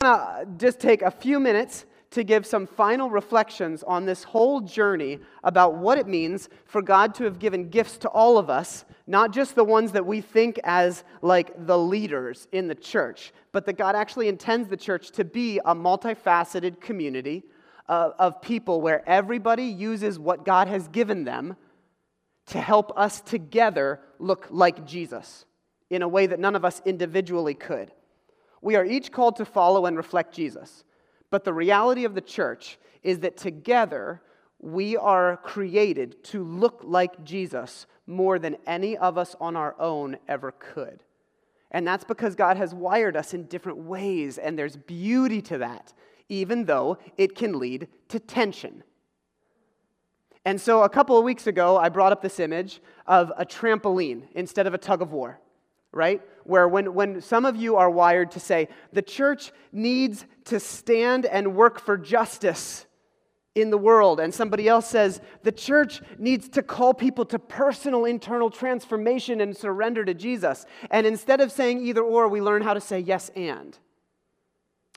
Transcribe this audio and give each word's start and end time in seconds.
to 0.00 0.48
just 0.56 0.80
take 0.80 1.02
a 1.02 1.10
few 1.10 1.38
minutes 1.38 1.84
to 2.10 2.24
give 2.24 2.46
some 2.46 2.66
final 2.66 3.10
reflections 3.10 3.82
on 3.82 4.06
this 4.06 4.24
whole 4.24 4.62
journey 4.62 5.18
about 5.44 5.76
what 5.76 5.98
it 5.98 6.06
means 6.06 6.48
for 6.64 6.80
God 6.80 7.14
to 7.16 7.24
have 7.24 7.38
given 7.38 7.68
gifts 7.68 7.98
to 7.98 8.08
all 8.08 8.38
of 8.38 8.48
us, 8.48 8.86
not 9.06 9.30
just 9.30 9.54
the 9.54 9.62
ones 9.62 9.92
that 9.92 10.06
we 10.06 10.22
think 10.22 10.58
as 10.64 11.04
like 11.20 11.66
the 11.66 11.76
leaders 11.76 12.48
in 12.50 12.66
the 12.66 12.74
church, 12.74 13.30
but 13.52 13.66
that 13.66 13.74
God 13.74 13.94
actually 13.94 14.28
intends 14.28 14.68
the 14.68 14.76
church 14.76 15.10
to 15.10 15.24
be 15.24 15.58
a 15.58 15.74
multifaceted 15.74 16.80
community 16.80 17.44
of, 17.86 18.14
of 18.18 18.40
people 18.40 18.80
where 18.80 19.06
everybody 19.06 19.64
uses 19.64 20.18
what 20.18 20.46
God 20.46 20.66
has 20.66 20.88
given 20.88 21.24
them 21.24 21.56
to 22.46 22.58
help 22.58 22.90
us 22.96 23.20
together 23.20 24.00
look 24.18 24.48
like 24.50 24.86
Jesus 24.86 25.44
in 25.90 26.00
a 26.00 26.08
way 26.08 26.26
that 26.26 26.40
none 26.40 26.56
of 26.56 26.64
us 26.64 26.80
individually 26.86 27.54
could. 27.54 27.92
We 28.60 28.76
are 28.76 28.84
each 28.84 29.12
called 29.12 29.36
to 29.36 29.44
follow 29.44 29.86
and 29.86 29.96
reflect 29.96 30.34
Jesus. 30.34 30.84
But 31.30 31.44
the 31.44 31.52
reality 31.52 32.04
of 32.04 32.14
the 32.14 32.20
church 32.20 32.78
is 33.02 33.20
that 33.20 33.36
together 33.36 34.20
we 34.58 34.96
are 34.96 35.38
created 35.38 36.22
to 36.24 36.44
look 36.44 36.80
like 36.84 37.24
Jesus 37.24 37.86
more 38.06 38.38
than 38.38 38.56
any 38.66 38.96
of 38.96 39.16
us 39.16 39.34
on 39.40 39.56
our 39.56 39.74
own 39.80 40.18
ever 40.28 40.52
could. 40.52 41.02
And 41.70 41.86
that's 41.86 42.04
because 42.04 42.34
God 42.34 42.56
has 42.56 42.74
wired 42.74 43.16
us 43.16 43.32
in 43.32 43.44
different 43.44 43.78
ways, 43.78 44.38
and 44.38 44.58
there's 44.58 44.76
beauty 44.76 45.40
to 45.42 45.58
that, 45.58 45.92
even 46.28 46.64
though 46.64 46.98
it 47.16 47.36
can 47.36 47.58
lead 47.58 47.86
to 48.08 48.18
tension. 48.18 48.82
And 50.44 50.60
so 50.60 50.82
a 50.82 50.88
couple 50.88 51.16
of 51.16 51.24
weeks 51.24 51.46
ago, 51.46 51.76
I 51.76 51.88
brought 51.88 52.12
up 52.12 52.22
this 52.22 52.40
image 52.40 52.82
of 53.06 53.32
a 53.36 53.46
trampoline 53.46 54.24
instead 54.34 54.66
of 54.66 54.74
a 54.74 54.78
tug 54.78 55.00
of 55.00 55.12
war 55.12 55.38
right? 55.92 56.20
Where 56.44 56.68
when, 56.68 56.94
when 56.94 57.20
some 57.20 57.44
of 57.44 57.56
you 57.56 57.76
are 57.76 57.90
wired 57.90 58.30
to 58.32 58.40
say, 58.40 58.68
the 58.92 59.02
church 59.02 59.52
needs 59.72 60.24
to 60.46 60.60
stand 60.60 61.26
and 61.26 61.54
work 61.54 61.80
for 61.80 61.96
justice 61.96 62.86
in 63.56 63.70
the 63.70 63.78
world, 63.78 64.20
and 64.20 64.32
somebody 64.32 64.68
else 64.68 64.86
says, 64.86 65.20
the 65.42 65.50
church 65.50 66.00
needs 66.18 66.48
to 66.50 66.62
call 66.62 66.94
people 66.94 67.24
to 67.24 67.38
personal 67.38 68.04
internal 68.04 68.48
transformation 68.48 69.40
and 69.40 69.56
surrender 69.56 70.04
to 70.04 70.14
Jesus. 70.14 70.64
And 70.90 71.06
instead 71.06 71.40
of 71.40 71.50
saying 71.50 71.84
either 71.84 72.02
or, 72.02 72.28
we 72.28 72.40
learn 72.40 72.62
how 72.62 72.74
to 72.74 72.80
say 72.80 73.00
yes 73.00 73.28
and. 73.34 73.76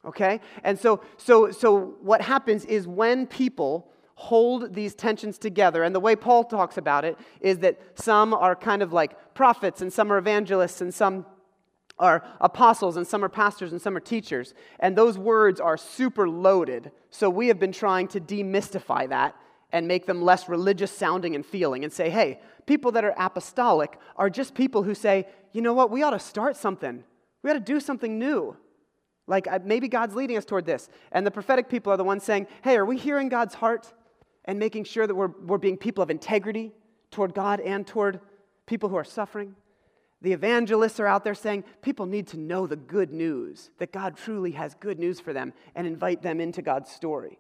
Okay? 0.06 0.40
And 0.64 0.78
so, 0.78 1.02
so, 1.18 1.50
so 1.52 1.96
what 2.02 2.22
happens 2.22 2.66
is 2.66 2.88
when 2.88 3.26
people 3.26 3.90
hold 4.16 4.74
these 4.74 4.96
tensions 4.96 5.38
together. 5.38 5.84
And 5.84 5.94
the 5.94 6.00
way 6.00 6.16
Paul 6.16 6.44
talks 6.44 6.78
about 6.78 7.06
it 7.06 7.18
is 7.42 7.60
that 7.60 7.80
some 7.96 8.34
are 8.34 8.56
kind 8.56 8.82
of 8.82 8.94
like 8.94 9.34
prophets, 9.34 9.82
and 9.82 9.92
some 9.92 10.12
are 10.12 10.18
evangelists, 10.18 10.82
and 10.82 10.94
some 10.94 11.26
are 12.00 12.24
apostles, 12.42 12.98
and 12.98 13.06
some 13.06 13.24
are 13.24 13.30
pastors, 13.30 13.72
and 13.72 13.82
some 13.82 13.96
are 13.96 14.00
teachers. 14.00 14.54
And 14.80 14.96
those 14.96 15.18
words 15.18 15.60
are 15.60 15.78
super 15.78 16.30
loaded. 16.30 16.92
So 17.10 17.30
we 17.30 17.48
have 17.48 17.60
been 17.60 17.72
trying 17.72 18.08
to 18.10 18.20
demystify 18.20 19.10
that 19.10 19.36
and 19.72 19.88
make 19.88 20.06
them 20.06 20.22
less 20.22 20.48
religious 20.48 20.92
sounding 20.92 21.34
and 21.36 21.46
feeling 21.46 21.84
and 21.84 21.92
say, 21.92 22.10
hey, 22.10 22.40
people 22.68 22.92
that 22.92 23.04
are 23.04 23.16
apostolic 23.18 23.98
are 24.16 24.30
just 24.30 24.54
people 24.54 24.84
who 24.84 24.94
say, 24.94 25.28
you 25.52 25.62
know 25.62 25.74
what, 25.74 25.90
we 25.90 26.04
ought 26.04 26.12
to 26.12 26.20
start 26.20 26.56
something. 26.56 27.04
We 27.42 27.50
ought 27.50 27.56
to 27.56 27.60
do 27.60 27.80
something 27.80 28.20
new. 28.20 28.56
Like 29.26 29.48
maybe 29.66 29.88
God's 29.88 30.16
leading 30.16 30.38
us 30.38 30.46
toward 30.46 30.66
this. 30.66 30.90
And 31.12 31.26
the 31.26 31.32
prophetic 31.32 31.70
people 31.70 31.92
are 31.92 31.98
the 31.98 32.04
ones 32.04 32.24
saying, 32.24 32.48
hey, 32.64 32.76
are 32.78 32.86
we 32.86 32.98
hearing 32.98 33.30
God's 33.30 33.56
heart? 33.56 33.92
And 34.46 34.60
making 34.60 34.84
sure 34.84 35.08
that 35.08 35.16
we're, 35.16 35.32
we're 35.46 35.58
being 35.58 35.78
people 35.78 36.04
of 36.04 36.10
integrity 36.10 36.72
toward 37.12 37.34
God 37.34 37.60
and 37.60 37.86
toward 37.86 38.20
people 38.66 38.90
who 38.90 38.96
are 38.96 39.04
suffering. 39.04 39.56
The 40.22 40.32
evangelists 40.32 41.00
are 41.00 41.08
out 41.08 41.24
there 41.24 41.36
saying 41.36 41.66
people 41.82 42.06
need 42.06 42.28
to 42.28 42.38
know 42.38 42.66
the 42.66 42.76
good 42.76 43.12
news, 43.12 43.72
that 43.78 43.92
God 43.92 44.16
truly 44.16 44.52
has 44.52 44.74
good 44.76 44.98
news 44.98 45.20
for 45.20 45.34
them, 45.34 45.54
and 45.76 45.86
invite 45.86 46.22
them 46.22 46.40
into 46.40 46.62
God's 46.62 46.90
story. 46.92 47.40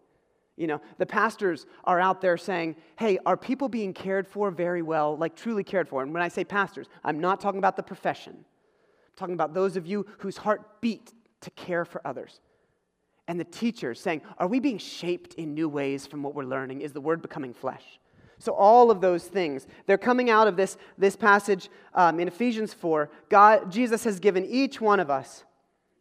You 0.58 0.68
know, 0.68 0.81
the 0.98 1.06
pastors 1.06 1.66
are 1.86 2.00
out 2.00 2.22
there 2.22 2.38
saying, 2.38 2.76
hey, 2.98 3.18
are 3.26 3.38
people 3.38 3.70
being 3.70 3.94
cared 3.94 4.28
for 4.28 4.52
very 4.52 4.81
well, 4.81 5.18
like 5.18 5.36
truly 5.36 5.63
cared 5.63 5.88
for? 5.88 6.03
And 6.03 6.13
when 6.13 6.22
I 6.22 6.28
say 6.28 6.44
pastors, 6.44 6.88
I'm 7.03 7.19
not 7.19 7.40
talking 7.42 7.58
about 7.58 7.75
the 7.75 7.84
profession. 7.84 8.34
I'm 8.36 9.16
talking 9.16 9.34
about 9.34 9.53
those 9.53 9.78
of 9.78 9.88
you 9.88 10.06
whose 10.19 10.38
heart 10.38 10.81
beat 10.81 11.12
to 11.42 11.50
care 11.52 11.86
for 11.86 12.06
others 12.06 12.40
and 13.33 13.39
the 13.39 13.45
teachers 13.45 13.99
saying, 13.99 14.21
Are 14.38 14.45
we 14.45 14.59
being 14.59 14.77
shaped 14.77 15.33
in 15.33 15.55
new 15.55 15.67
ways 15.67 16.05
from 16.05 16.21
what 16.21 16.35
we're 16.35 16.44
learning? 16.44 16.81
Is 16.81 16.94
the 16.94 17.01
word 17.01 17.19
becoming 17.19 17.51
flesh? 17.51 17.99
So, 18.38 18.53
all 18.53 18.91
of 18.91 19.01
those 19.01 19.23
things, 19.23 19.66
they're 19.88 19.97
coming 19.97 20.29
out 20.29 20.47
of 20.47 20.55
this, 20.55 20.77
this 20.99 21.16
passage 21.16 21.71
um, 21.95 22.19
in 22.19 22.27
Ephesians 22.27 22.75
4. 22.75 23.09
God, 23.29 23.71
Jesus 23.71 24.03
has 24.03 24.19
given 24.19 24.45
each 24.45 24.79
one 24.79 24.99
of 24.99 25.09
us 25.09 25.45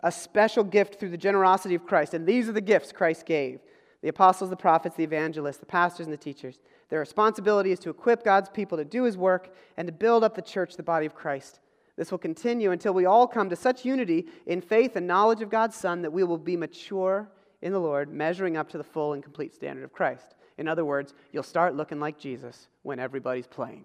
a 0.00 0.12
special 0.12 0.62
gift 0.62 1.00
through 1.00 1.08
the 1.08 1.16
generosity 1.16 1.74
of 1.74 1.86
Christ. 1.86 2.12
And 2.12 2.26
these 2.26 2.50
are 2.50 2.52
the 2.52 2.60
gifts 2.60 2.92
Christ 2.92 3.24
gave 3.24 3.60
the 4.02 4.08
apostles, 4.08 4.50
the 4.50 4.56
prophets, 4.56 4.96
the 4.96 5.04
evangelists, 5.04 5.56
the 5.56 5.64
pastors, 5.64 6.06
and 6.06 6.12
the 6.12 6.18
teachers. 6.18 6.60
Their 6.90 7.00
responsibility 7.00 7.72
is 7.72 7.78
to 7.78 7.88
equip 7.88 8.24
God's 8.24 8.50
people 8.50 8.76
to 8.76 8.84
do 8.84 9.04
his 9.04 9.16
work 9.16 9.54
and 9.78 9.88
to 9.88 9.92
build 9.92 10.22
up 10.22 10.34
the 10.34 10.42
church, 10.42 10.76
the 10.76 10.82
body 10.82 11.06
of 11.06 11.14
Christ. 11.14 11.60
This 12.02 12.10
will 12.10 12.18
continue 12.18 12.72
until 12.72 12.94
we 12.94 13.04
all 13.04 13.28
come 13.28 13.48
to 13.48 13.54
such 13.54 13.84
unity 13.84 14.26
in 14.46 14.60
faith 14.60 14.96
and 14.96 15.06
knowledge 15.06 15.40
of 15.40 15.50
God's 15.50 15.76
Son 15.76 16.02
that 16.02 16.12
we 16.12 16.24
will 16.24 16.36
be 16.36 16.56
mature 16.56 17.30
in 17.60 17.70
the 17.70 17.78
Lord, 17.78 18.12
measuring 18.12 18.56
up 18.56 18.68
to 18.70 18.76
the 18.76 18.82
full 18.82 19.12
and 19.12 19.22
complete 19.22 19.54
standard 19.54 19.84
of 19.84 19.92
Christ. 19.92 20.34
In 20.58 20.66
other 20.66 20.84
words, 20.84 21.14
you'll 21.30 21.44
start 21.44 21.76
looking 21.76 22.00
like 22.00 22.18
Jesus 22.18 22.66
when 22.82 22.98
everybody's 22.98 23.46
playing. 23.46 23.84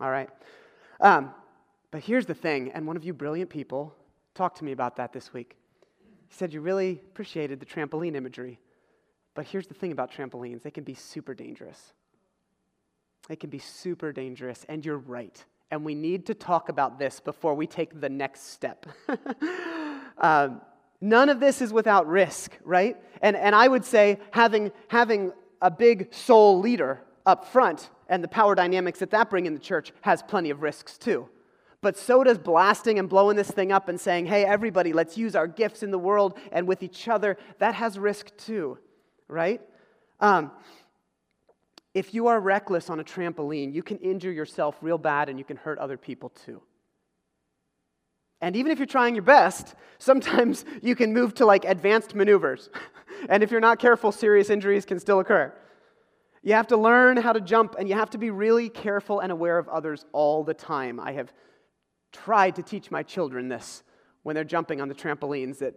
All 0.00 0.10
right? 0.10 0.28
Um, 0.98 1.32
but 1.92 2.02
here's 2.02 2.26
the 2.26 2.34
thing, 2.34 2.72
and 2.72 2.88
one 2.88 2.96
of 2.96 3.04
you 3.04 3.12
brilliant 3.12 3.50
people 3.50 3.94
talked 4.34 4.58
to 4.58 4.64
me 4.64 4.72
about 4.72 4.96
that 4.96 5.12
this 5.12 5.32
week. 5.32 5.56
He 6.26 6.34
said 6.34 6.52
you 6.52 6.60
really 6.60 7.00
appreciated 7.12 7.60
the 7.60 7.66
trampoline 7.66 8.16
imagery. 8.16 8.58
But 9.34 9.46
here's 9.46 9.68
the 9.68 9.74
thing 9.74 9.92
about 9.92 10.10
trampolines 10.10 10.64
they 10.64 10.72
can 10.72 10.82
be 10.82 10.94
super 10.94 11.34
dangerous. 11.34 11.92
They 13.28 13.36
can 13.36 13.48
be 13.48 13.60
super 13.60 14.10
dangerous, 14.10 14.66
and 14.68 14.84
you're 14.84 14.98
right 14.98 15.44
and 15.70 15.84
we 15.84 15.94
need 15.94 16.26
to 16.26 16.34
talk 16.34 16.68
about 16.68 16.98
this 16.98 17.20
before 17.20 17.54
we 17.54 17.66
take 17.66 18.00
the 18.00 18.08
next 18.08 18.52
step. 18.52 18.86
um, 20.18 20.60
none 21.00 21.28
of 21.28 21.40
this 21.40 21.60
is 21.60 21.72
without 21.72 22.06
risk, 22.06 22.56
right? 22.64 22.96
And, 23.20 23.36
and 23.36 23.54
I 23.54 23.66
would 23.66 23.84
say 23.84 24.18
having, 24.30 24.70
having 24.88 25.32
a 25.60 25.70
big 25.70 26.12
soul 26.14 26.60
leader 26.60 27.02
up 27.24 27.46
front 27.46 27.90
and 28.08 28.22
the 28.22 28.28
power 28.28 28.54
dynamics 28.54 29.00
that 29.00 29.10
that 29.10 29.28
bring 29.30 29.46
in 29.46 29.54
the 29.54 29.60
church 29.60 29.92
has 30.02 30.22
plenty 30.22 30.50
of 30.50 30.62
risks 30.62 30.96
too. 30.96 31.28
But 31.80 31.96
so 31.98 32.24
does 32.24 32.38
blasting 32.38 32.98
and 32.98 33.08
blowing 33.08 33.36
this 33.36 33.50
thing 33.50 33.72
up 33.72 33.88
and 33.88 34.00
saying, 34.00 34.26
hey, 34.26 34.44
everybody, 34.44 34.92
let's 34.92 35.18
use 35.18 35.36
our 35.36 35.46
gifts 35.46 35.82
in 35.82 35.90
the 35.90 35.98
world 35.98 36.38
and 36.52 36.66
with 36.66 36.82
each 36.82 37.08
other. 37.08 37.36
That 37.58 37.74
has 37.74 37.98
risk 37.98 38.36
too, 38.36 38.78
right? 39.28 39.60
Um, 40.20 40.50
if 41.96 42.12
you 42.12 42.26
are 42.26 42.38
reckless 42.38 42.90
on 42.90 43.00
a 43.00 43.04
trampoline, 43.04 43.72
you 43.72 43.82
can 43.82 43.96
injure 44.00 44.30
yourself 44.30 44.76
real 44.82 44.98
bad 44.98 45.30
and 45.30 45.38
you 45.38 45.46
can 45.46 45.56
hurt 45.56 45.78
other 45.78 45.96
people 45.96 46.28
too. 46.28 46.60
And 48.42 48.54
even 48.54 48.70
if 48.70 48.78
you're 48.78 48.84
trying 48.84 49.14
your 49.14 49.24
best, 49.24 49.74
sometimes 49.98 50.66
you 50.82 50.94
can 50.94 51.14
move 51.14 51.32
to 51.36 51.46
like 51.46 51.64
advanced 51.64 52.14
maneuvers. 52.14 52.68
and 53.30 53.42
if 53.42 53.50
you're 53.50 53.62
not 53.62 53.78
careful, 53.78 54.12
serious 54.12 54.50
injuries 54.50 54.84
can 54.84 55.00
still 55.00 55.20
occur. 55.20 55.54
You 56.42 56.52
have 56.52 56.66
to 56.66 56.76
learn 56.76 57.16
how 57.16 57.32
to 57.32 57.40
jump 57.40 57.76
and 57.78 57.88
you 57.88 57.94
have 57.94 58.10
to 58.10 58.18
be 58.18 58.28
really 58.28 58.68
careful 58.68 59.20
and 59.20 59.32
aware 59.32 59.56
of 59.56 59.66
others 59.70 60.04
all 60.12 60.44
the 60.44 60.52
time. 60.52 61.00
I 61.00 61.12
have 61.12 61.32
tried 62.12 62.56
to 62.56 62.62
teach 62.62 62.90
my 62.90 63.04
children 63.04 63.48
this 63.48 63.82
when 64.22 64.34
they're 64.34 64.44
jumping 64.44 64.82
on 64.82 64.88
the 64.88 64.94
trampolines 64.94 65.60
that 65.60 65.72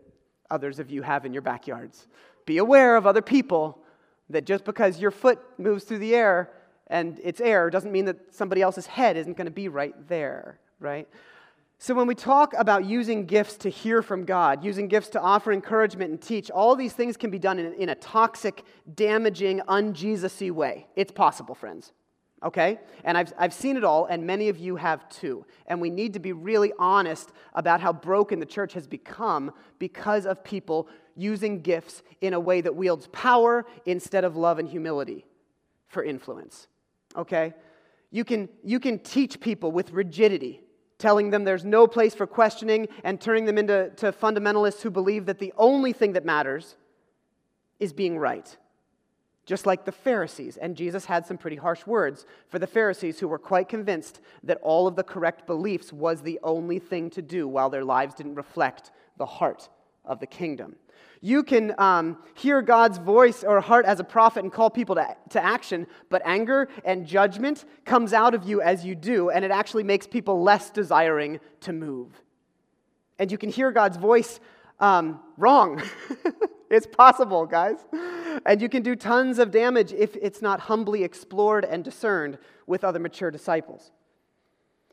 others 0.52 0.80
of 0.80 0.92
you 0.92 1.02
have 1.02 1.26
in 1.26 1.32
your 1.32 1.44
backyards. 1.44 2.10
Be 2.46 2.58
aware 2.58 2.98
of 2.98 3.08
other 3.08 3.22
people 3.22 3.82
that 4.30 4.46
just 4.46 4.64
because 4.64 5.00
your 5.00 5.12
foot 5.12 5.40
moves 5.58 5.84
through 5.84 6.00
the 6.00 6.16
air 6.16 6.52
and 6.88 7.20
it's 7.24 7.40
air 7.42 7.70
doesn't 7.70 7.92
mean 7.92 8.06
that 8.06 8.34
somebody 8.34 8.62
else's 8.62 8.88
head 8.88 9.18
isn't 9.18 9.38
going 9.38 9.46
to 9.46 9.52
be 9.52 9.68
right 9.68 9.96
there, 10.08 10.60
right? 10.80 11.08
So, 11.82 11.94
when 11.94 12.08
we 12.08 12.16
talk 12.16 12.54
about 12.58 12.84
using 12.84 13.26
gifts 13.26 13.56
to 13.58 13.70
hear 13.70 14.02
from 14.02 14.26
God, 14.26 14.66
using 14.66 14.90
gifts 14.90 15.08
to 15.10 15.22
offer 15.22 15.54
encouragement 15.54 16.12
and 16.12 16.22
teach, 16.22 16.52
all 16.52 16.76
these 16.76 16.92
things 16.92 17.16
can 17.16 17.30
be 17.30 17.40
done 17.40 17.58
in, 17.58 17.74
in 17.74 17.88
a 17.88 17.96
toxic, 17.96 18.66
damaging, 18.96 19.62
un 19.66 19.96
way. 20.54 20.88
It's 20.98 21.12
possible, 21.14 21.56
friends. 21.56 21.94
Okay? 22.44 22.80
And 23.04 23.18
I've, 23.18 23.34
I've 23.38 23.54
seen 23.54 23.76
it 23.76 23.84
all, 23.84 24.06
and 24.06 24.26
many 24.26 24.50
of 24.50 24.58
you 24.58 24.78
have 24.78 25.08
too. 25.10 25.46
And 25.68 25.82
we 25.82 25.90
need 25.90 26.14
to 26.14 26.20
be 26.20 26.32
really 26.32 26.72
honest 26.80 27.32
about 27.54 27.82
how 27.82 27.92
broken 27.92 28.40
the 28.40 28.46
church 28.46 28.74
has 28.74 28.88
become 28.88 29.52
because 29.78 30.26
of 30.26 30.44
people 30.44 30.88
using 31.16 31.62
gifts 31.62 32.02
in 32.22 32.34
a 32.34 32.40
way 32.40 32.62
that 32.62 32.76
wields 32.76 33.08
power 33.12 33.66
instead 33.86 34.24
of 34.24 34.38
love 34.38 34.58
and 34.58 34.70
humility 34.70 35.26
for 35.88 36.04
influence. 36.04 36.68
Okay? 37.18 37.54
You 38.12 38.24
can, 38.24 38.48
you 38.64 38.80
can 38.80 39.00
teach 39.00 39.40
people 39.40 39.72
with 39.72 39.92
rigidity, 39.92 40.62
telling 40.98 41.30
them 41.30 41.44
there's 41.44 41.66
no 41.66 41.88
place 41.88 42.16
for 42.16 42.26
questioning 42.26 42.88
and 43.04 43.20
turning 43.20 43.46
them 43.46 43.58
into 43.58 43.92
to 43.98 44.12
fundamentalists 44.12 44.82
who 44.82 44.90
believe 44.90 45.26
that 45.26 45.40
the 45.40 45.54
only 45.58 45.92
thing 45.92 46.14
that 46.14 46.26
matters 46.26 46.76
is 47.80 47.92
being 47.94 48.18
right. 48.18 48.58
Just 49.50 49.66
like 49.66 49.84
the 49.84 49.92
Pharisees. 49.92 50.58
And 50.58 50.76
Jesus 50.76 51.06
had 51.06 51.26
some 51.26 51.36
pretty 51.36 51.56
harsh 51.56 51.88
words 51.88 52.28
for 52.50 52.60
the 52.60 52.68
Pharisees 52.68 53.20
who 53.20 53.28
were 53.28 53.40
quite 53.40 53.68
convinced 53.68 54.22
that 54.44 54.60
all 54.62 54.86
of 54.86 54.96
the 54.96 55.02
correct 55.02 55.48
beliefs 55.48 55.92
was 55.92 56.22
the 56.22 56.40
only 56.44 56.78
thing 56.78 57.10
to 57.10 57.24
do 57.24 57.48
while 57.48 57.72
their 57.72 57.84
lives 57.84 58.14
didn't 58.14 58.36
reflect 58.36 58.92
the 59.18 59.26
heart 59.26 59.68
of 60.06 60.20
the 60.20 60.28
kingdom. 60.28 60.76
You 61.20 61.42
can 61.42 61.74
um, 61.80 62.20
hear 62.36 62.62
God's 62.62 63.00
voice 63.00 63.44
or 63.44 63.60
heart 63.60 63.88
as 63.88 64.00
a 64.00 64.04
prophet 64.04 64.44
and 64.44 64.54
call 64.54 64.70
people 64.70 64.94
to, 64.94 65.18
to 65.32 65.44
action, 65.44 65.88
but 66.12 66.22
anger 66.26 66.70
and 66.86 67.08
judgment 67.08 67.66
comes 67.86 68.14
out 68.14 68.36
of 68.36 68.44
you 68.44 68.62
as 68.62 68.86
you 68.86 68.94
do, 68.94 69.32
and 69.32 69.44
it 69.44 69.50
actually 69.50 69.84
makes 69.84 70.06
people 70.06 70.44
less 70.44 70.70
desiring 70.70 71.40
to 71.62 71.74
move. 71.74 72.22
And 73.18 73.32
you 73.32 73.40
can 73.40 73.50
hear 73.50 73.72
God's 73.72 73.98
voice 73.98 74.40
um, 74.80 75.20
wrong. 75.38 75.82
it's 76.70 76.86
possible, 76.86 77.48
guys. 77.48 77.80
And 78.46 78.62
you 78.62 78.70
can 78.70 78.84
do 78.84 78.96
tons 78.96 79.40
of 79.40 79.52
damage 79.52 79.94
if 79.94 80.16
it's 80.16 80.42
not 80.42 80.62
humbly 80.62 81.04
explored 81.04 81.66
and 81.66 81.84
discerned 81.84 82.38
with 82.68 82.84
other 82.84 83.00
mature 83.00 83.32
disciples. 83.32 83.92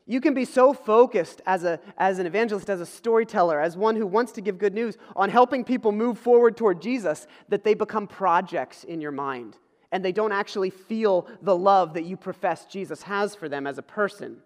You 0.05 0.21
can 0.21 0.33
be 0.33 0.45
so 0.45 0.73
focused 0.73 1.41
as, 1.45 1.65
a, 1.65 1.79
as 1.97 2.17
an 2.17 2.25
evangelist, 2.25 2.69
as 2.69 2.79
a 2.79 2.85
storyteller, 2.85 3.59
as 3.59 3.75
one 3.75 3.97
who 3.97 4.07
wants 4.07 4.31
to 4.33 4.41
give 4.41 4.57
good 4.57 4.73
news 4.73 4.97
on 5.15 5.29
helping 5.29 5.65
people 5.65 5.91
move 5.91 6.17
forward 6.17 6.55
toward 6.55 6.81
Jesus 6.81 7.27
that 7.49 7.65
they 7.65 7.73
become 7.73 8.07
projects 8.07 8.85
in 8.85 9.01
your 9.01 9.11
mind 9.11 9.57
and 9.91 10.03
they 10.03 10.11
don't 10.11 10.31
actually 10.31 10.69
feel 10.69 11.27
the 11.41 11.55
love 11.55 11.93
that 11.93 12.05
you 12.05 12.17
profess 12.17 12.65
Jesus 12.65 13.03
has 13.03 13.35
for 13.35 13.47
them 13.49 13.65
as 13.67 13.77
a 13.77 13.83
person, 13.83 14.37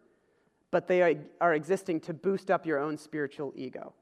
but 0.69 0.87
they 0.87 1.01
are, 1.01 1.13
are 1.39 1.53
existing 1.53 1.99
to 2.01 2.13
boost 2.13 2.51
up 2.51 2.65
your 2.65 2.79
own 2.79 2.97
spiritual 2.97 3.53
ego. 3.55 3.93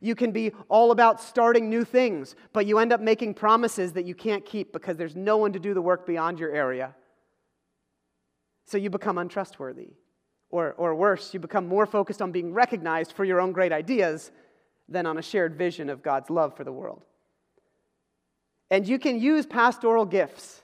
You 0.00 0.14
can 0.14 0.32
be 0.32 0.52
all 0.68 0.92
about 0.92 1.20
starting 1.20 1.68
new 1.68 1.84
things, 1.84 2.34
but 2.52 2.64
you 2.66 2.78
end 2.78 2.92
up 2.92 3.00
making 3.00 3.34
promises 3.34 3.92
that 3.92 4.06
you 4.06 4.14
can't 4.14 4.44
keep 4.44 4.72
because 4.72 4.96
there's 4.96 5.14
no 5.14 5.36
one 5.36 5.52
to 5.52 5.58
do 5.58 5.74
the 5.74 5.82
work 5.82 6.06
beyond 6.06 6.38
your 6.38 6.52
area. 6.52 6.94
So 8.64 8.78
you 8.78 8.88
become 8.88 9.18
untrustworthy. 9.18 9.90
Or, 10.48 10.72
or 10.72 10.94
worse, 10.94 11.32
you 11.32 11.38
become 11.38 11.68
more 11.68 11.86
focused 11.86 12.20
on 12.20 12.32
being 12.32 12.52
recognized 12.52 13.12
for 13.12 13.24
your 13.24 13.40
own 13.40 13.52
great 13.52 13.72
ideas 13.72 14.32
than 14.88 15.06
on 15.06 15.18
a 15.18 15.22
shared 15.22 15.56
vision 15.56 15.88
of 15.88 16.02
God's 16.02 16.28
love 16.28 16.56
for 16.56 16.64
the 16.64 16.72
world. 16.72 17.02
And 18.70 18.88
you 18.88 18.98
can 18.98 19.20
use 19.20 19.46
pastoral 19.46 20.04
gifts 20.04 20.62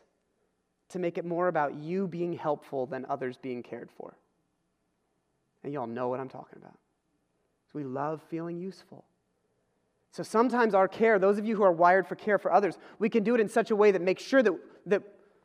to 0.88 0.98
make 0.98 1.18
it 1.18 1.24
more 1.24 1.48
about 1.48 1.74
you 1.74 2.08
being 2.08 2.32
helpful 2.32 2.86
than 2.86 3.06
others 3.08 3.36
being 3.36 3.62
cared 3.62 3.90
for. 3.96 4.16
And 5.62 5.72
you 5.72 5.80
all 5.80 5.86
know 5.86 6.08
what 6.08 6.20
I'm 6.20 6.28
talking 6.28 6.58
about. 6.58 6.78
we 7.74 7.84
love 7.84 8.22
feeling 8.30 8.58
useful. 8.58 9.04
So 10.16 10.22
sometimes 10.22 10.72
our 10.72 10.88
care, 10.88 11.18
those 11.18 11.36
of 11.36 11.44
you 11.44 11.54
who 11.56 11.62
are 11.62 11.72
wired 11.72 12.06
for 12.06 12.14
care 12.14 12.38
for 12.38 12.50
others, 12.50 12.78
we 12.98 13.10
can 13.10 13.22
do 13.22 13.34
it 13.34 13.40
in 13.42 13.50
such 13.50 13.70
a 13.70 13.76
way 13.76 13.90
that 13.90 14.00
makes 14.00 14.22
sure 14.22 14.42
that, 14.42 14.54
that 14.86 15.02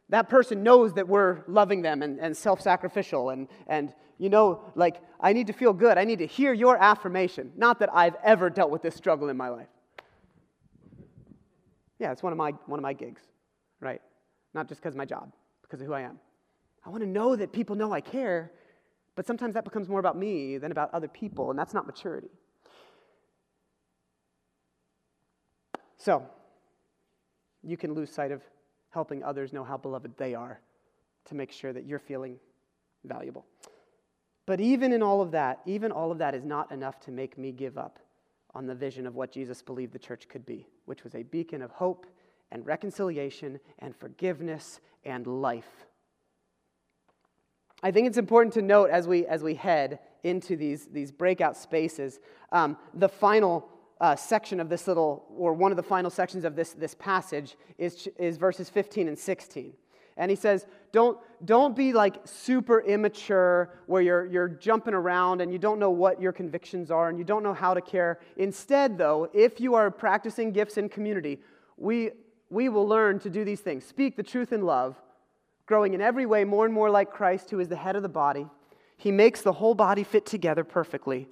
that 0.07 0.29
person 0.29 0.63
knows 0.63 0.93
that 0.93 1.09
we're 1.09 1.43
loving 1.45 1.81
them 1.81 2.01
and, 2.01 2.21
and 2.21 2.37
self 2.37 2.61
sacrificial. 2.61 3.31
And, 3.31 3.49
and, 3.67 3.93
you 4.17 4.29
know, 4.29 4.63
like, 4.75 5.01
I 5.19 5.33
need 5.33 5.47
to 5.47 5.53
feel 5.53 5.73
good. 5.73 5.97
I 5.97 6.05
need 6.05 6.19
to 6.19 6.25
hear 6.25 6.53
your 6.53 6.81
affirmation. 6.81 7.51
Not 7.57 7.79
that 7.79 7.93
I've 7.93 8.15
ever 8.23 8.49
dealt 8.49 8.71
with 8.71 8.81
this 8.81 8.95
struggle 8.95 9.27
in 9.27 9.35
my 9.35 9.49
life. 9.49 9.67
Yeah, 11.99 12.13
it's 12.13 12.23
one 12.23 12.31
of 12.31 12.37
my, 12.37 12.51
one 12.65 12.79
of 12.79 12.83
my 12.83 12.93
gigs, 12.93 13.23
right? 13.81 14.01
Not 14.53 14.69
just 14.69 14.79
because 14.79 14.93
of 14.93 14.97
my 14.97 15.05
job, 15.05 15.33
because 15.63 15.81
of 15.81 15.87
who 15.87 15.93
I 15.93 16.01
am. 16.01 16.17
I 16.85 16.91
want 16.91 17.03
to 17.03 17.09
know 17.09 17.35
that 17.35 17.51
people 17.51 17.75
know 17.75 17.91
I 17.91 17.99
care, 17.99 18.53
but 19.17 19.27
sometimes 19.27 19.53
that 19.55 19.65
becomes 19.65 19.89
more 19.89 19.99
about 19.99 20.17
me 20.17 20.57
than 20.57 20.71
about 20.71 20.93
other 20.93 21.09
people, 21.09 21.49
and 21.49 21.59
that's 21.59 21.73
not 21.73 21.85
maturity. 21.85 22.29
So, 26.03 26.25
you 27.61 27.77
can 27.77 27.93
lose 27.93 28.11
sight 28.11 28.31
of 28.31 28.41
helping 28.89 29.23
others 29.23 29.53
know 29.53 29.63
how 29.63 29.77
beloved 29.77 30.17
they 30.17 30.33
are 30.33 30.59
to 31.25 31.35
make 31.35 31.51
sure 31.51 31.71
that 31.71 31.85
you're 31.85 31.99
feeling 31.99 32.37
valuable. 33.03 33.45
But 34.47 34.59
even 34.59 34.93
in 34.93 35.03
all 35.03 35.21
of 35.21 35.29
that, 35.31 35.61
even 35.67 35.91
all 35.91 36.11
of 36.11 36.17
that 36.17 36.33
is 36.33 36.43
not 36.43 36.71
enough 36.71 36.99
to 37.01 37.11
make 37.11 37.37
me 37.37 37.51
give 37.51 37.77
up 37.77 37.99
on 38.55 38.65
the 38.65 38.73
vision 38.73 39.05
of 39.05 39.13
what 39.13 39.31
Jesus 39.31 39.61
believed 39.61 39.93
the 39.93 39.99
church 39.99 40.27
could 40.27 40.43
be, 40.43 40.65
which 40.85 41.03
was 41.03 41.13
a 41.13 41.21
beacon 41.21 41.61
of 41.61 41.69
hope 41.69 42.07
and 42.51 42.65
reconciliation 42.65 43.59
and 43.77 43.95
forgiveness 43.95 44.79
and 45.05 45.27
life. 45.27 45.85
I 47.83 47.91
think 47.91 48.07
it's 48.07 48.17
important 48.17 48.55
to 48.55 48.63
note 48.63 48.89
as 48.89 49.07
we, 49.07 49.27
as 49.27 49.43
we 49.43 49.53
head 49.53 49.99
into 50.23 50.55
these, 50.55 50.87
these 50.87 51.11
breakout 51.11 51.55
spaces, 51.55 52.19
um, 52.51 52.75
the 52.95 53.07
final 53.07 53.69
uh, 54.01 54.15
section 54.15 54.59
of 54.59 54.67
this 54.67 54.87
little, 54.87 55.23
or 55.37 55.53
one 55.53 55.71
of 55.71 55.77
the 55.77 55.83
final 55.83 56.09
sections 56.09 56.43
of 56.43 56.55
this, 56.55 56.73
this 56.73 56.95
passage 56.95 57.55
is, 57.77 58.09
is 58.17 58.35
verses 58.35 58.67
15 58.67 59.07
and 59.07 59.17
16. 59.17 59.73
And 60.17 60.29
he 60.29 60.35
says, 60.35 60.65
don't, 60.91 61.19
don't 61.45 61.75
be 61.75 61.93
like 61.93 62.17
super 62.25 62.81
immature 62.81 63.69
where 63.85 64.01
you're, 64.01 64.25
you're 64.25 64.49
jumping 64.49 64.95
around 64.95 65.39
and 65.39 65.53
you 65.53 65.59
don't 65.59 65.79
know 65.79 65.91
what 65.91 66.19
your 66.19 66.31
convictions 66.31 66.91
are 66.91 67.09
and 67.09 67.17
you 67.17 67.23
don't 67.23 67.43
know 67.43 67.53
how 67.53 67.75
to 67.75 67.81
care. 67.81 68.19
Instead, 68.37 68.97
though, 68.97 69.29
if 69.33 69.61
you 69.61 69.75
are 69.75 69.89
practicing 69.89 70.51
gifts 70.51 70.77
in 70.77 70.89
community, 70.89 71.39
we, 71.77 72.09
we 72.49 72.69
will 72.69 72.87
learn 72.87 73.19
to 73.19 73.29
do 73.29 73.45
these 73.45 73.61
things 73.61 73.85
speak 73.85 74.17
the 74.17 74.23
truth 74.23 74.51
in 74.51 74.63
love, 74.63 74.99
growing 75.67 75.93
in 75.93 76.01
every 76.01 76.25
way 76.25 76.43
more 76.43 76.65
and 76.65 76.73
more 76.73 76.89
like 76.89 77.11
Christ, 77.11 77.51
who 77.51 77.59
is 77.59 77.67
the 77.67 77.75
head 77.75 77.95
of 77.95 78.01
the 78.01 78.09
body. 78.09 78.47
He 78.97 79.11
makes 79.11 79.41
the 79.41 79.53
whole 79.53 79.75
body 79.75 80.03
fit 80.03 80.25
together 80.25 80.63
perfectly. 80.63 81.27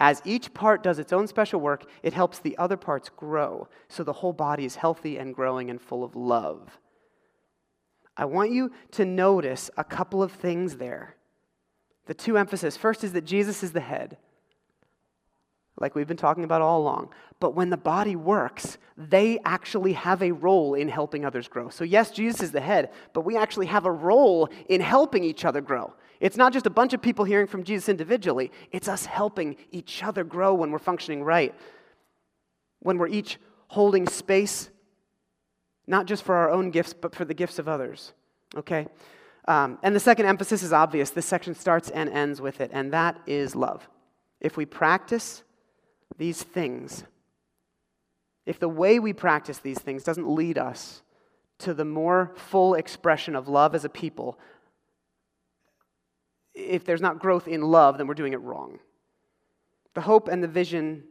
As 0.00 0.22
each 0.24 0.54
part 0.54 0.82
does 0.82 0.98
its 0.98 1.12
own 1.12 1.26
special 1.26 1.60
work, 1.60 1.84
it 2.02 2.12
helps 2.12 2.38
the 2.38 2.56
other 2.56 2.76
parts 2.76 3.08
grow 3.08 3.68
so 3.88 4.04
the 4.04 4.12
whole 4.12 4.32
body 4.32 4.64
is 4.64 4.76
healthy 4.76 5.18
and 5.18 5.34
growing 5.34 5.70
and 5.70 5.80
full 5.80 6.04
of 6.04 6.14
love. 6.14 6.78
I 8.16 8.24
want 8.24 8.50
you 8.50 8.72
to 8.92 9.04
notice 9.04 9.70
a 9.76 9.84
couple 9.84 10.22
of 10.22 10.32
things 10.32 10.76
there. 10.76 11.16
The 12.06 12.14
two 12.14 12.36
emphasis 12.36 12.76
first 12.76 13.04
is 13.04 13.12
that 13.12 13.24
Jesus 13.24 13.62
is 13.62 13.72
the 13.72 13.80
head, 13.80 14.16
like 15.80 15.94
we've 15.94 16.08
been 16.08 16.16
talking 16.16 16.44
about 16.44 16.62
all 16.62 16.80
along. 16.80 17.10
But 17.40 17.54
when 17.54 17.70
the 17.70 17.76
body 17.76 18.16
works, 18.16 18.78
they 18.96 19.38
actually 19.44 19.92
have 19.92 20.22
a 20.22 20.32
role 20.32 20.74
in 20.74 20.88
helping 20.88 21.24
others 21.24 21.46
grow. 21.46 21.68
So, 21.68 21.84
yes, 21.84 22.10
Jesus 22.10 22.40
is 22.40 22.52
the 22.52 22.60
head, 22.60 22.90
but 23.12 23.20
we 23.20 23.36
actually 23.36 23.66
have 23.66 23.86
a 23.86 23.92
role 23.92 24.48
in 24.68 24.80
helping 24.80 25.22
each 25.22 25.44
other 25.44 25.60
grow. 25.60 25.94
It's 26.20 26.36
not 26.36 26.52
just 26.52 26.66
a 26.66 26.70
bunch 26.70 26.92
of 26.94 27.02
people 27.02 27.24
hearing 27.24 27.46
from 27.46 27.64
Jesus 27.64 27.88
individually, 27.88 28.50
it's 28.72 28.88
us 28.88 29.06
helping 29.06 29.56
each 29.70 30.02
other 30.02 30.24
grow 30.24 30.54
when 30.54 30.70
we're 30.70 30.78
functioning 30.78 31.22
right. 31.22 31.54
When 32.80 32.98
we're 32.98 33.08
each 33.08 33.38
holding 33.68 34.06
space, 34.06 34.70
not 35.86 36.06
just 36.06 36.22
for 36.22 36.34
our 36.34 36.50
own 36.50 36.70
gifts, 36.70 36.92
but 36.92 37.14
for 37.14 37.24
the 37.24 37.34
gifts 37.34 37.58
of 37.58 37.68
others. 37.68 38.12
Okay? 38.56 38.86
Um, 39.46 39.78
and 39.82 39.96
the 39.96 40.00
second 40.00 40.26
emphasis 40.26 40.62
is 40.62 40.72
obvious. 40.72 41.10
This 41.10 41.26
section 41.26 41.54
starts 41.54 41.90
and 41.90 42.10
ends 42.10 42.40
with 42.40 42.60
it, 42.60 42.70
and 42.72 42.92
that 42.92 43.18
is 43.26 43.56
love. 43.56 43.88
If 44.40 44.56
we 44.56 44.66
practice 44.66 45.42
these 46.18 46.42
things, 46.42 47.04
if 48.44 48.58
the 48.58 48.68
way 48.68 48.98
we 48.98 49.12
practice 49.12 49.58
these 49.58 49.78
things 49.78 50.04
doesn't 50.04 50.28
lead 50.28 50.58
us 50.58 51.02
to 51.58 51.74
the 51.74 51.84
more 51.84 52.32
full 52.36 52.74
expression 52.74 53.34
of 53.34 53.48
love 53.48 53.74
as 53.74 53.84
a 53.84 53.88
people, 53.88 54.38
if 56.58 56.84
there's 56.84 57.00
not 57.00 57.18
growth 57.18 57.48
in 57.48 57.62
love, 57.62 57.98
then 57.98 58.06
we're 58.06 58.14
doing 58.14 58.32
it 58.32 58.40
wrong. 58.40 58.78
The 59.94 60.00
hope 60.00 60.28
and 60.28 60.42
the 60.42 60.48
vision 60.48 61.04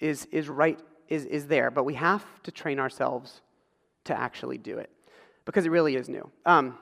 is, 0.00 0.26
is 0.26 0.48
right, 0.48 0.78
is, 1.08 1.24
is 1.24 1.46
there, 1.46 1.70
but 1.70 1.84
we 1.84 1.94
have 1.94 2.24
to 2.44 2.50
train 2.50 2.78
ourselves 2.78 3.42
to 4.04 4.18
actually 4.18 4.58
do 4.58 4.78
it 4.78 4.90
because 5.44 5.66
it 5.66 5.70
really 5.70 5.96
is 5.96 6.08
new. 6.08 6.30
Um, 6.46 6.78